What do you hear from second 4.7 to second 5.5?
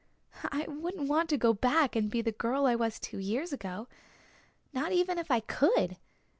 not even if I